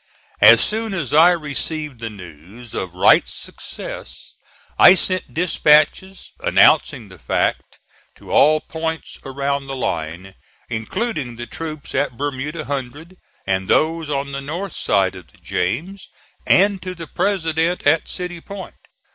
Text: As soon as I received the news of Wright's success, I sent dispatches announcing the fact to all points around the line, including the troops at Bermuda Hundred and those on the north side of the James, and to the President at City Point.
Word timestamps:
As 0.41 0.61
soon 0.61 0.95
as 0.95 1.13
I 1.13 1.29
received 1.29 1.99
the 1.99 2.09
news 2.09 2.73
of 2.73 2.95
Wright's 2.95 3.35
success, 3.35 4.33
I 4.79 4.95
sent 4.95 5.31
dispatches 5.35 6.31
announcing 6.39 7.09
the 7.09 7.19
fact 7.19 7.77
to 8.15 8.31
all 8.31 8.61
points 8.61 9.19
around 9.23 9.67
the 9.67 9.75
line, 9.75 10.33
including 10.69 11.35
the 11.35 11.45
troops 11.45 11.93
at 11.93 12.17
Bermuda 12.17 12.65
Hundred 12.65 13.15
and 13.45 13.67
those 13.67 14.09
on 14.09 14.31
the 14.31 14.41
north 14.41 14.73
side 14.73 15.13
of 15.13 15.27
the 15.31 15.37
James, 15.37 16.09
and 16.47 16.81
to 16.81 16.95
the 16.95 17.05
President 17.05 17.85
at 17.85 18.07
City 18.07 18.41
Point. 18.41 18.73